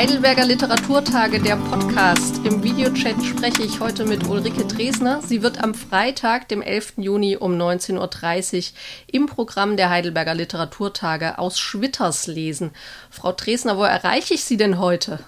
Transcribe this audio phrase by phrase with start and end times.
[0.00, 2.40] Heidelberger Literaturtage, der Podcast.
[2.46, 5.20] Im Videochat spreche ich heute mit Ulrike Dresner.
[5.20, 6.94] Sie wird am Freitag, dem 11.
[6.96, 8.78] Juni um 19.30 Uhr
[9.12, 12.70] im Programm der Heidelberger Literaturtage aus Schwitters lesen.
[13.10, 15.18] Frau Dresner, wo erreiche ich Sie denn heute?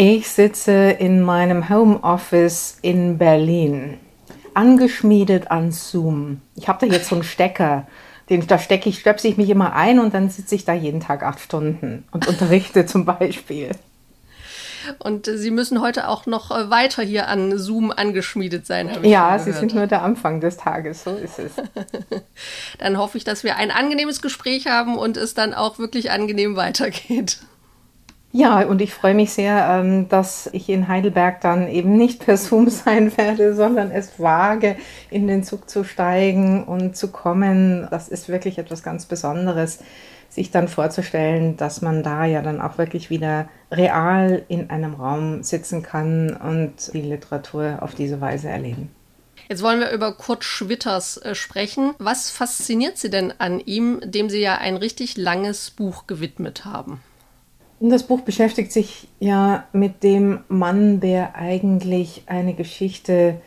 [0.00, 3.98] Ich sitze in meinem Homeoffice in Berlin,
[4.54, 6.40] angeschmiedet an Zoom.
[6.54, 7.84] Ich habe da jetzt so einen Stecker.
[8.30, 11.00] Den, da stecke ich, stöpse ich mich immer ein und dann sitze ich da jeden
[11.00, 13.72] Tag acht Stunden und unterrichte zum Beispiel.
[15.00, 18.88] Und Sie müssen heute auch noch äh, weiter hier an Zoom angeschmiedet sein.
[19.02, 21.54] Ja, Sie sind nur der Anfang des Tages, so ist es.
[22.78, 26.54] dann hoffe ich, dass wir ein angenehmes Gespräch haben und es dann auch wirklich angenehm
[26.54, 27.38] weitergeht.
[28.30, 32.36] Ja, und ich freue mich sehr, ähm, dass ich in Heidelberg dann eben nicht per
[32.36, 34.76] Zoom sein werde, sondern es wage,
[35.10, 37.88] in den Zug zu steigen und zu kommen.
[37.90, 39.78] Das ist wirklich etwas ganz Besonderes
[40.28, 45.42] sich dann vorzustellen, dass man da ja dann auch wirklich wieder real in einem Raum
[45.42, 48.90] sitzen kann und die Literatur auf diese Weise erleben.
[49.48, 51.94] Jetzt wollen wir über Kurt Schwitters äh, sprechen.
[51.98, 57.00] Was fasziniert Sie denn an ihm, dem Sie ja ein richtig langes Buch gewidmet haben?
[57.80, 63.40] Das Buch beschäftigt sich ja mit dem Mann, der eigentlich eine Geschichte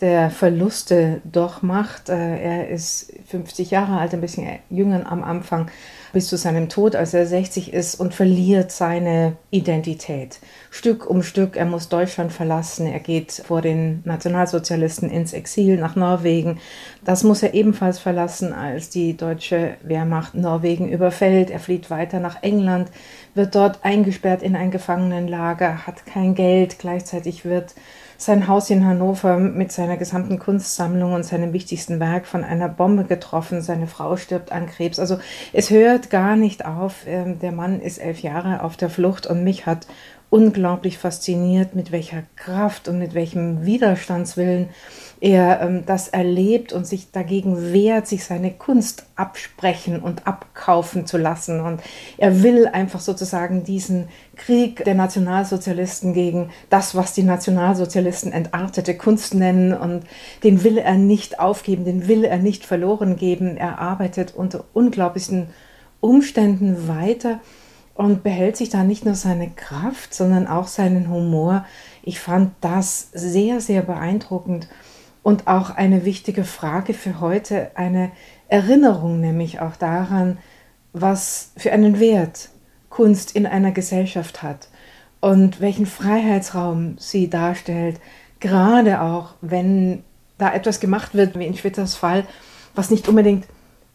[0.00, 2.10] der Verluste durchmacht.
[2.10, 5.70] Äh, er ist 50 Jahre alt, ein bisschen jünger am Anfang,
[6.12, 10.38] bis zu seinem Tod, als er 60 ist und verliert seine Identität.
[10.70, 15.96] Stück um Stück, er muss Deutschland verlassen, er geht vor den Nationalsozialisten ins Exil nach
[15.96, 16.58] Norwegen.
[17.04, 21.50] Das muss er ebenfalls verlassen, als die deutsche Wehrmacht Norwegen überfällt.
[21.50, 22.90] Er flieht weiter nach England,
[23.34, 27.74] wird dort eingesperrt in ein Gefangenenlager, hat kein Geld, gleichzeitig wird
[28.20, 33.04] sein Haus in Hannover mit seiner gesamten Kunstsammlung und seinem wichtigsten Werk von einer Bombe
[33.04, 33.62] getroffen.
[33.62, 34.98] Seine Frau stirbt an Krebs.
[34.98, 35.18] Also
[35.52, 37.06] es hört gar nicht auf.
[37.06, 39.86] Ähm, der Mann ist elf Jahre auf der Flucht und mich hat
[40.30, 44.68] unglaublich fasziniert, mit welcher Kraft und mit welchem Widerstandswillen
[45.20, 51.16] er ähm, das erlebt und sich dagegen wehrt, sich seine Kunst absprechen und abkaufen zu
[51.16, 51.60] lassen.
[51.60, 51.80] Und
[52.18, 59.34] er will einfach sozusagen diesen Krieg der Nationalsozialisten gegen das, was die Nationalsozialisten entartete Kunst
[59.34, 59.72] nennen.
[59.72, 60.04] Und
[60.44, 63.56] den will er nicht aufgeben, den will er nicht verloren geben.
[63.56, 65.48] Er arbeitet unter unglaublichen
[66.00, 67.40] Umständen weiter
[67.94, 71.66] und behält sich da nicht nur seine Kraft, sondern auch seinen Humor.
[72.02, 74.68] Ich fand das sehr, sehr beeindruckend
[75.22, 78.12] und auch eine wichtige Frage für heute, eine
[78.48, 80.38] Erinnerung nämlich auch daran,
[80.92, 82.50] was für einen Wert
[82.88, 84.68] Kunst in einer Gesellschaft hat
[85.20, 88.00] und welchen Freiheitsraum sie darstellt,
[88.40, 90.04] gerade auch wenn
[90.38, 92.24] da etwas gemacht wird, wie in Schwitters Fall,
[92.74, 93.44] was nicht unbedingt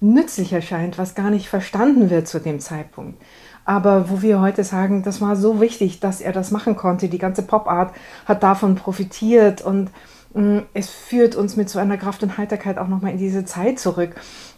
[0.03, 3.22] nützlich erscheint, was gar nicht verstanden wird zu dem Zeitpunkt
[3.66, 7.08] aber wo wir heute sagen, das war so wichtig, dass er das machen konnte.
[7.08, 7.94] Die ganze Pop-Art
[8.25, 9.90] hat davon profitiert und
[10.34, 13.80] mm, es führt uns mit so einer Kraft und Heiterkeit auch nochmal in diese Zeit
[13.80, 14.16] zurück.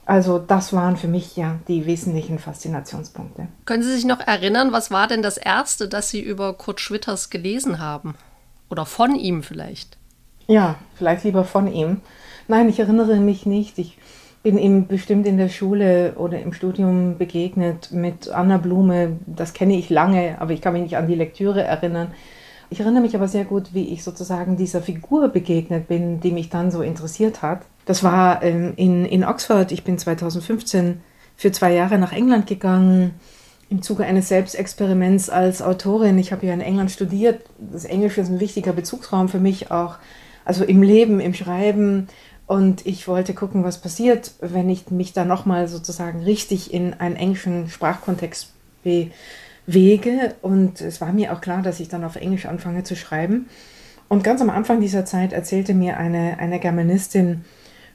[0.07, 3.47] Also das waren für mich ja die wesentlichen Faszinationspunkte.
[3.66, 7.29] Können Sie sich noch erinnern, was war denn das Erste, das Sie über Kurt Schwitters
[7.29, 8.16] gelesen haben?
[8.69, 9.97] Oder von ihm vielleicht?
[10.47, 12.01] Ja, vielleicht lieber von ihm.
[12.47, 13.79] Nein, ich erinnere mich nicht.
[13.79, 13.97] Ich
[14.45, 19.17] bin ihm bestimmt in der Schule oder im Studium begegnet mit Anna Blume.
[19.25, 22.11] Das kenne ich lange, aber ich kann mich nicht an die Lektüre erinnern.
[22.69, 26.51] Ich erinnere mich aber sehr gut, wie ich sozusagen dieser Figur begegnet bin, die mich
[26.51, 27.63] dann so interessiert hat.
[27.85, 29.72] Das war ähm, in, in Oxford.
[29.72, 31.01] Ich bin 2015
[31.35, 33.16] für zwei Jahre nach England gegangen
[33.72, 36.19] im Zuge eines Selbstexperiments als Autorin.
[36.19, 37.41] Ich habe ja in England studiert.
[37.57, 39.95] Das Englische ist ein wichtiger Bezugsraum für mich auch.
[40.45, 42.09] Also im Leben, im Schreiben,
[42.47, 47.16] und ich wollte gucken, was passiert, wenn ich mich da nochmal sozusagen richtig in einen
[47.16, 48.51] englischen Sprachkontext
[48.83, 50.35] bewege.
[50.41, 53.50] Und es war mir auch klar, dass ich dann auf Englisch anfange zu schreiben.
[54.07, 57.46] Und ganz am Anfang dieser Zeit erzählte mir eine, eine Germanistin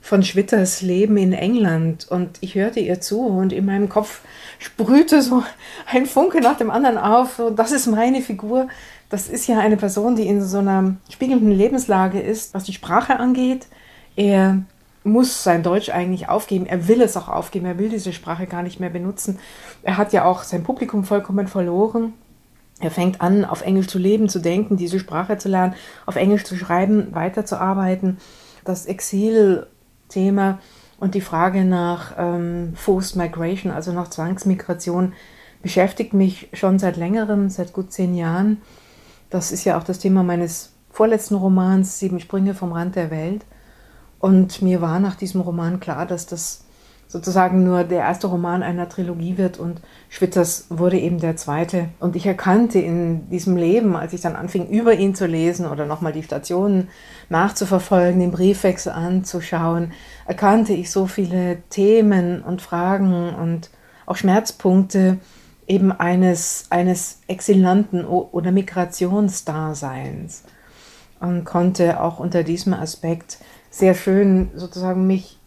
[0.03, 2.09] von Schwitters Leben in England.
[2.11, 4.23] Und ich hörte ihr zu und in meinem Kopf
[4.59, 5.45] sprühte so
[5.87, 7.37] ein Funke nach dem anderen auf.
[7.37, 8.67] So, das ist meine Figur.
[9.11, 13.21] Das ist ja eine Person, die in so einer spiegelnden Lebenslage ist, was die Sprache
[13.21, 13.69] angeht
[14.17, 14.63] er
[15.03, 16.67] muss sein Deutsch eigentlich aufgeben.
[16.67, 17.67] Er will es auch aufgeben.
[17.67, 19.39] Er will diese Sprache gar nicht mehr benutzen.
[19.83, 22.13] Er hat ja auch sein Publikum vollkommen verloren.
[22.81, 25.75] Er fängt an, auf Englisch zu leben, zu denken, diese Sprache zu lernen,
[26.07, 28.19] auf Englisch zu schreiben, weiterzuarbeiten.
[28.65, 30.59] Das Exil-Thema
[30.99, 35.13] und die Frage nach ähm, Forced Migration, also nach Zwangsmigration,
[35.63, 38.63] beschäftigt mich schon seit längerem, seit gut zehn Jahren.
[39.29, 43.45] Das ist ja auch das Thema meines vorletzten Romans Sieben Sprünge vom Rand der Welt.
[44.21, 46.65] Und mir war nach diesem Roman klar, dass das
[47.09, 51.89] sozusagen nur der erste Roman einer Trilogie wird und Schwitters wurde eben der zweite.
[51.99, 55.87] Und ich erkannte in diesem Leben, als ich dann anfing, über ihn zu lesen oder
[55.87, 56.89] nochmal die Stationen
[57.29, 59.91] nachzuverfolgen, den Briefwechsel anzuschauen,
[60.27, 63.71] erkannte ich so viele Themen und Fragen und
[64.07, 65.19] auch Schmerzpunkte
[65.67, 70.45] eben eines, eines exilanten oder Migrationsdaseins
[71.19, 73.39] und konnte auch unter diesem Aspekt
[73.71, 75.39] sehr schön sozusagen mich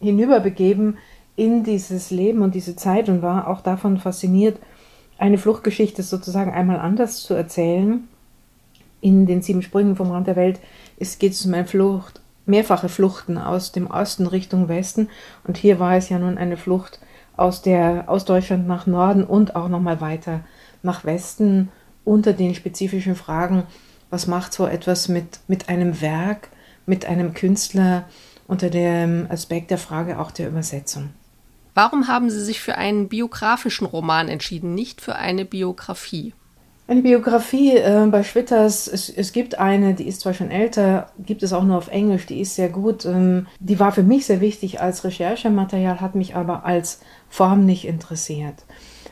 [0.00, 0.98] hinüberbegeben
[1.36, 4.58] in dieses Leben und diese Zeit und war auch davon fasziniert,
[5.18, 8.08] eine Fluchtgeschichte sozusagen einmal anders zu erzählen.
[9.00, 10.60] In den sieben Sprüngen vom Rand der Welt
[11.18, 15.08] geht es um eine Flucht, mehrfache Fluchten aus dem Osten Richtung Westen.
[15.44, 17.00] Und hier war es ja nun eine Flucht
[17.36, 20.40] aus, der, aus Deutschland nach Norden und auch nochmal weiter
[20.82, 21.70] nach Westen
[22.04, 23.64] unter den spezifischen Fragen,
[24.10, 26.48] was macht so etwas mit, mit einem Werk,
[26.86, 28.04] mit einem Künstler
[28.46, 31.10] unter dem Aspekt der Frage auch der Übersetzung.
[31.74, 36.34] Warum haben Sie sich für einen biografischen Roman entschieden, nicht für eine Biografie?
[36.90, 41.44] Eine Biografie äh, bei Schwitters, es, es, gibt eine, die ist zwar schon älter, gibt
[41.44, 43.04] es auch nur auf Englisch, die ist sehr gut.
[43.04, 47.86] Ähm, die war für mich sehr wichtig als Recherchematerial, hat mich aber als Form nicht
[47.86, 48.64] interessiert.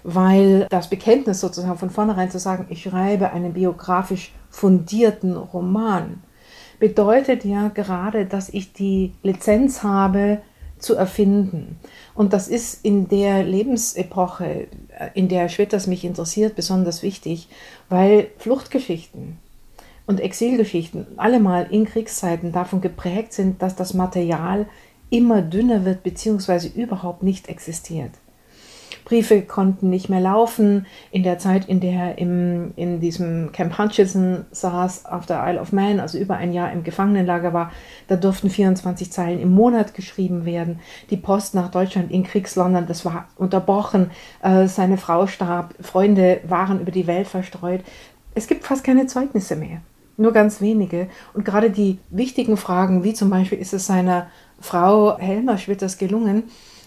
[0.03, 6.21] Weil das Bekenntnis sozusagen von vornherein zu sagen, ich schreibe einen biografisch fundierten Roman,
[6.79, 10.41] bedeutet ja gerade, dass ich die Lizenz habe,
[10.79, 11.79] zu erfinden.
[12.15, 14.69] Und das ist in der Lebensepoche,
[15.15, 17.49] in der Schwitters mich interessiert, besonders wichtig,
[17.89, 19.39] weil Fluchtgeschichten
[20.07, 24.67] und Exilgeschichten allemal in Kriegszeiten davon geprägt sind, dass das Material
[25.11, 26.69] immer dünner wird bzw.
[26.69, 28.13] überhaupt nicht existiert.
[29.09, 30.87] Briefe konnten nicht mehr laufen.
[31.11, 35.61] In der Zeit, in der er im, in diesem Camp Hutchison saß, auf der Isle
[35.61, 37.73] of Man, also über ein Jahr im Gefangenenlager war,
[38.07, 40.81] da durften 24 Zeilen im Monat geschrieben werden.
[41.09, 44.11] Die Post nach Deutschland in Kriegslondon, das war unterbrochen.
[44.43, 47.81] Äh, seine Frau starb, Freunde waren über die Welt verstreut.
[48.35, 49.81] Es gibt fast keine Zeugnisse mehr
[50.21, 51.07] nur ganz wenige.
[51.33, 54.27] Und gerade die wichtigen Fragen, wie zum Beispiel ist es seiner
[54.61, 56.43] Frau Helmer Schwitters gelungen,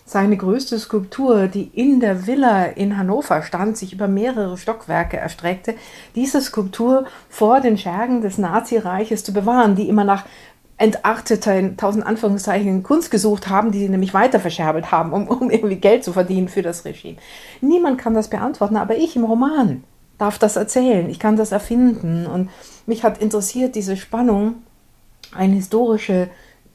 [0.06, 5.76] seine größte Skulptur, die in der Villa in Hannover stand, sich über mehrere Stockwerke erstreckte,
[6.16, 10.26] diese Skulptur vor den Schergen des Nazireiches zu bewahren, die immer nach
[10.82, 15.52] entarteter, in tausend Anführungszeichen, Kunst gesucht haben, die sie nämlich weiter verscherbelt haben, um, um
[15.52, 17.18] irgendwie Geld zu verdienen für das Regime.
[17.62, 19.84] Niemand kann das beantworten, aber ich im Roman
[20.18, 22.26] darf das erzählen, ich kann das erfinden.
[22.26, 22.50] Und
[22.88, 24.56] mich hat interessiert diese Spannung,
[25.34, 26.30] eine historische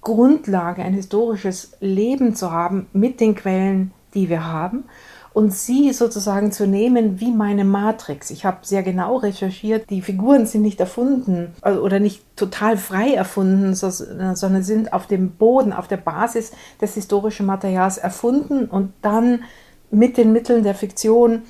[0.06, 4.84] Grundlage, ein historisches Leben zu haben mit den Quellen, die wir haben
[5.32, 8.30] und sie sozusagen zu nehmen wie meine Matrix.
[8.30, 13.14] Ich habe sehr genau recherchiert, die Figuren sind nicht erfunden also, oder nicht total frei
[13.14, 19.42] erfunden, sondern sind auf dem Boden, auf der Basis des historischen Materials erfunden und dann
[19.90, 21.42] mit den Mitteln der Fiktion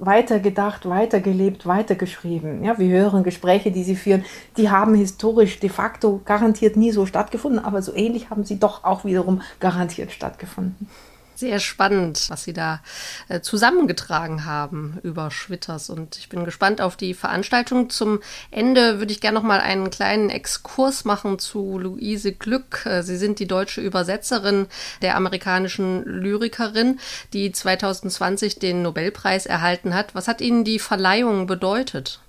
[0.00, 2.64] weitergedacht, weitergelebt, weitergeschrieben.
[2.64, 4.24] Ja, wir hören Gespräche, die sie führen,
[4.56, 8.84] die haben historisch de facto garantiert nie so stattgefunden, aber so ähnlich haben sie doch
[8.84, 10.88] auch wiederum garantiert stattgefunden.
[11.40, 12.82] Sehr spannend, was Sie da
[13.30, 15.88] äh, zusammengetragen haben über Schwitters.
[15.88, 17.88] Und ich bin gespannt auf die Veranstaltung.
[17.88, 18.20] Zum
[18.50, 22.84] Ende würde ich gerne noch mal einen kleinen Exkurs machen zu Luise Glück.
[22.84, 24.66] Äh, Sie sind die deutsche Übersetzerin
[25.00, 27.00] der amerikanischen Lyrikerin,
[27.32, 30.14] die 2020 den Nobelpreis erhalten hat.
[30.14, 32.20] Was hat Ihnen die Verleihung bedeutet?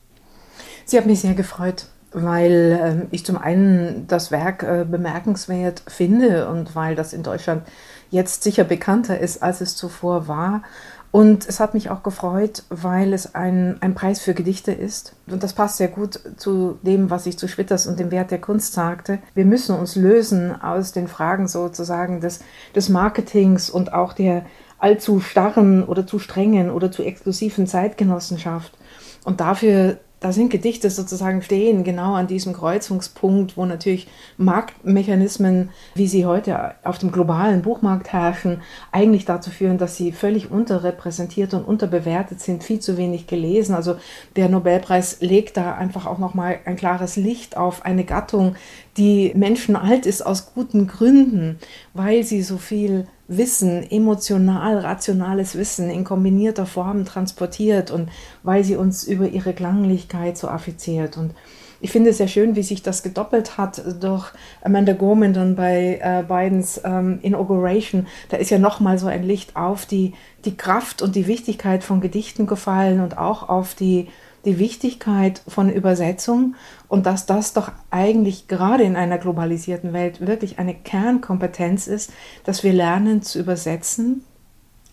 [0.85, 6.49] Sie hat mich sehr gefreut weil äh, ich zum einen das Werk äh, bemerkenswert finde
[6.49, 7.63] und weil das in Deutschland
[8.09, 10.63] jetzt sicher bekannter ist, als es zuvor war.
[11.11, 15.13] Und es hat mich auch gefreut, weil es ein, ein Preis für Gedichte ist.
[15.29, 18.39] Und das passt sehr gut zu dem, was ich zu Schwitters und dem Wert der
[18.39, 19.19] Kunst sagte.
[19.33, 22.39] Wir müssen uns lösen aus den Fragen sozusagen des,
[22.75, 24.45] des Marketings und auch der
[24.79, 28.77] allzu starren oder zu strengen oder zu exklusiven Zeitgenossenschaft.
[29.25, 36.07] Und dafür da sind Gedichte sozusagen stehen, genau an diesem Kreuzungspunkt, wo natürlich Marktmechanismen, wie
[36.07, 38.61] sie heute auf dem globalen Buchmarkt herrschen,
[38.91, 43.73] eigentlich dazu führen, dass sie völlig unterrepräsentiert und unterbewertet sind, viel zu wenig gelesen.
[43.73, 43.95] Also
[44.35, 48.55] der Nobelpreis legt da einfach auch nochmal ein klares Licht auf eine Gattung,
[48.97, 51.57] die menschenalt ist aus guten Gründen,
[51.93, 58.09] weil sie so viel Wissen, emotional, rationales Wissen in kombinierter Form transportiert und
[58.43, 61.17] weil sie uns über ihre Klanglichkeit so affiziert.
[61.17, 61.33] Und
[61.81, 65.99] ich finde es sehr schön, wie sich das gedoppelt hat durch Amanda Gorman dann bei
[66.01, 68.07] äh, Bidens ähm, Inauguration.
[68.29, 70.13] Da ist ja nochmal so ein Licht auf die,
[70.45, 74.07] die Kraft und die Wichtigkeit von Gedichten gefallen und auch auf die
[74.43, 76.55] die Wichtigkeit von Übersetzung
[76.87, 82.11] und dass das doch eigentlich gerade in einer globalisierten Welt wirklich eine Kernkompetenz ist,
[82.43, 84.23] dass wir lernen zu übersetzen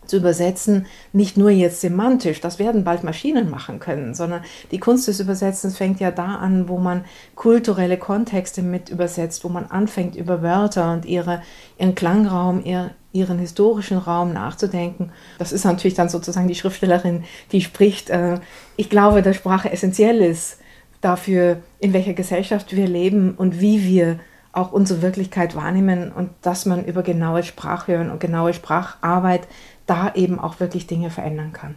[0.08, 5.08] zu übersetzen, nicht nur jetzt semantisch, das werden bald Maschinen machen können, sondern die Kunst
[5.08, 10.16] des Übersetzens fängt ja da an, wo man kulturelle Kontexte mit übersetzt, wo man anfängt,
[10.16, 11.42] über Wörter und ihre,
[11.78, 15.12] ihren Klangraum, ihr, ihren historischen Raum nachzudenken.
[15.38, 18.10] Das ist natürlich dann sozusagen die Schriftstellerin, die spricht.
[18.10, 18.40] Äh,
[18.76, 20.58] ich glaube, dass Sprache essentiell ist
[21.00, 24.18] dafür, in welcher Gesellschaft wir leben und wie wir
[24.52, 29.46] auch unsere Wirklichkeit wahrnehmen und dass man über genaue Sprachhören und genaue Spracharbeit
[29.88, 31.74] da eben auch wirklich Dinge verändern kann.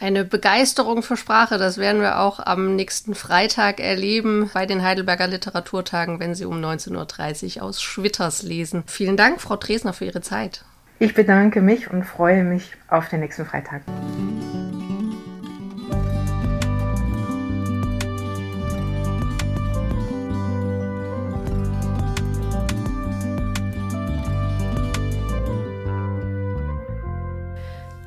[0.00, 5.28] Eine Begeisterung für Sprache, das werden wir auch am nächsten Freitag erleben bei den Heidelberger
[5.28, 8.82] Literaturtagen, wenn Sie um 19.30 Uhr aus Schwitters lesen.
[8.86, 10.64] Vielen Dank, Frau Dresner, für Ihre Zeit.
[10.98, 13.82] Ich bedanke mich und freue mich auf den nächsten Freitag.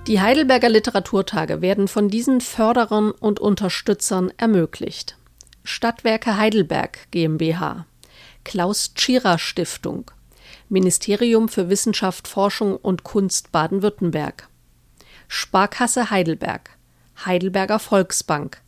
[0.08, 5.18] Die Heidelberger Literaturtage werden von diesen Förderern und Unterstützern ermöglicht.
[5.66, 7.86] Stadtwerke Heidelberg GmbH,
[8.46, 10.10] Klaus Tschira Stiftung,
[10.70, 14.48] Ministerium für Wissenschaft, Forschung und Kunst Baden-Württemberg,
[15.28, 16.70] Sparkasse Heidelberg,
[17.26, 18.62] Heidelberger Volksbank,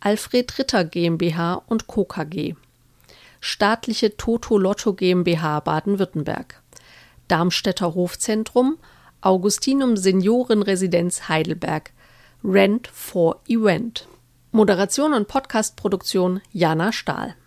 [0.00, 2.04] Alfred Ritter GmbH und Co.
[2.04, 2.54] KG,
[3.40, 6.60] Staatliche Toto Lotto GmbH Baden-Württemberg,
[7.28, 8.76] Darmstädter Hofzentrum
[9.22, 11.92] Augustinum Seniorenresidenz Heidelberg
[12.42, 14.08] Rent for Event.
[14.50, 17.36] Moderation und Podcastproduktion Jana Stahl